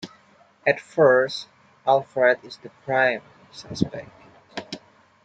At 0.65 0.79
first, 0.79 1.47
Alfred 1.85 2.43
is 2.43 2.57
the 2.57 2.69
prime 2.85 3.21
suspect. 3.51 4.09